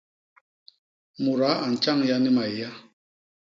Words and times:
Mudaa 1.23 1.57
a 1.63 1.65
ntjañya 1.71 2.15
ni 2.19 2.29
maéya. 2.35 2.69